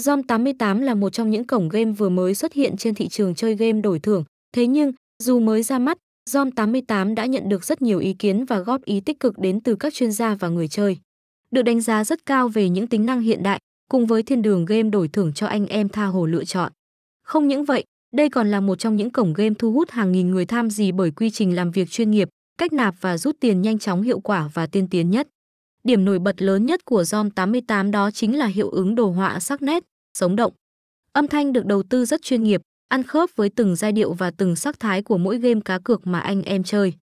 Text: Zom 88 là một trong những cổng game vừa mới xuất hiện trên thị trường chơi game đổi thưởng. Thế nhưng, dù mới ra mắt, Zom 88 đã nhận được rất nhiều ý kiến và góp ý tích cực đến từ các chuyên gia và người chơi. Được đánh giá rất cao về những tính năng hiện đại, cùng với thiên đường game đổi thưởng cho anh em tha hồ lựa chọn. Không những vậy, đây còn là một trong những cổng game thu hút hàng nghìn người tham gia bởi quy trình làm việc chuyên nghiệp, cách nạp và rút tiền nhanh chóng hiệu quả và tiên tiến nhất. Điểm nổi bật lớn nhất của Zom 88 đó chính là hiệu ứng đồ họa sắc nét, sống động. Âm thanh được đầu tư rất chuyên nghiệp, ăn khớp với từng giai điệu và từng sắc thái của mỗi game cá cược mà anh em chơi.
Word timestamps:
Zom 0.00 0.22
88 0.22 0.80
là 0.80 0.94
một 0.94 1.10
trong 1.10 1.30
những 1.30 1.44
cổng 1.44 1.68
game 1.68 1.92
vừa 1.92 2.08
mới 2.08 2.34
xuất 2.34 2.52
hiện 2.52 2.76
trên 2.76 2.94
thị 2.94 3.08
trường 3.08 3.34
chơi 3.34 3.54
game 3.54 3.80
đổi 3.80 3.98
thưởng. 3.98 4.24
Thế 4.52 4.66
nhưng, 4.66 4.92
dù 5.22 5.40
mới 5.40 5.62
ra 5.62 5.78
mắt, 5.78 5.98
Zom 6.30 6.50
88 6.50 7.14
đã 7.14 7.26
nhận 7.26 7.48
được 7.48 7.64
rất 7.64 7.82
nhiều 7.82 7.98
ý 7.98 8.12
kiến 8.12 8.44
và 8.44 8.58
góp 8.58 8.84
ý 8.84 9.00
tích 9.00 9.20
cực 9.20 9.38
đến 9.38 9.60
từ 9.60 9.76
các 9.76 9.94
chuyên 9.94 10.12
gia 10.12 10.34
và 10.34 10.48
người 10.48 10.68
chơi. 10.68 10.96
Được 11.50 11.62
đánh 11.62 11.80
giá 11.80 12.04
rất 12.04 12.26
cao 12.26 12.48
về 12.48 12.68
những 12.68 12.86
tính 12.86 13.06
năng 13.06 13.20
hiện 13.20 13.42
đại, 13.42 13.60
cùng 13.90 14.06
với 14.06 14.22
thiên 14.22 14.42
đường 14.42 14.64
game 14.64 14.90
đổi 14.90 15.08
thưởng 15.08 15.32
cho 15.32 15.46
anh 15.46 15.66
em 15.66 15.88
tha 15.88 16.04
hồ 16.04 16.26
lựa 16.26 16.44
chọn. 16.44 16.72
Không 17.22 17.48
những 17.48 17.64
vậy, 17.64 17.84
đây 18.14 18.28
còn 18.28 18.50
là 18.50 18.60
một 18.60 18.78
trong 18.78 18.96
những 18.96 19.10
cổng 19.10 19.32
game 19.32 19.54
thu 19.58 19.72
hút 19.72 19.90
hàng 19.90 20.12
nghìn 20.12 20.30
người 20.30 20.46
tham 20.46 20.70
gia 20.70 20.84
bởi 20.94 21.10
quy 21.10 21.30
trình 21.30 21.56
làm 21.56 21.70
việc 21.70 21.90
chuyên 21.90 22.10
nghiệp, 22.10 22.28
cách 22.58 22.72
nạp 22.72 22.94
và 23.00 23.18
rút 23.18 23.36
tiền 23.40 23.62
nhanh 23.62 23.78
chóng 23.78 24.02
hiệu 24.02 24.20
quả 24.20 24.50
và 24.54 24.66
tiên 24.66 24.88
tiến 24.88 25.10
nhất. 25.10 25.28
Điểm 25.84 26.04
nổi 26.04 26.18
bật 26.18 26.42
lớn 26.42 26.66
nhất 26.66 26.84
của 26.84 27.02
Zom 27.02 27.30
88 27.30 27.90
đó 27.90 28.10
chính 28.10 28.38
là 28.38 28.46
hiệu 28.46 28.70
ứng 28.70 28.94
đồ 28.94 29.10
họa 29.10 29.40
sắc 29.40 29.62
nét, 29.62 29.84
sống 30.14 30.36
động. 30.36 30.52
Âm 31.12 31.28
thanh 31.28 31.52
được 31.52 31.66
đầu 31.66 31.82
tư 31.82 32.04
rất 32.04 32.22
chuyên 32.22 32.42
nghiệp, 32.42 32.60
ăn 32.88 33.02
khớp 33.02 33.30
với 33.36 33.50
từng 33.56 33.76
giai 33.76 33.92
điệu 33.92 34.12
và 34.12 34.30
từng 34.30 34.56
sắc 34.56 34.80
thái 34.80 35.02
của 35.02 35.18
mỗi 35.18 35.38
game 35.38 35.60
cá 35.64 35.78
cược 35.78 36.06
mà 36.06 36.20
anh 36.20 36.42
em 36.42 36.62
chơi. 36.62 36.94